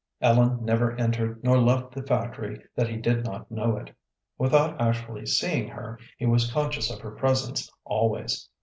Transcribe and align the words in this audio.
Ellen 0.19 0.65
never 0.65 0.93
entered 0.99 1.43
nor 1.43 1.59
left 1.59 1.91
the 1.91 2.01
factory 2.01 2.59
that 2.75 2.87
he 2.89 2.97
did 2.97 3.23
not 3.23 3.51
know 3.51 3.77
it. 3.77 3.95
Without 4.35 4.81
actually 4.81 5.27
seeing 5.27 5.67
her, 5.67 5.99
he 6.17 6.25
was 6.25 6.51
conscious 6.51 6.89
of 6.89 7.01
her 7.01 7.11
presence 7.11 7.71
always. 7.85 8.49